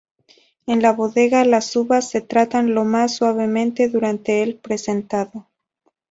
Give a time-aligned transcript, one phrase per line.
[0.65, 5.45] En la bodega, las uvas se tratan lo más suavemente durante el prensado.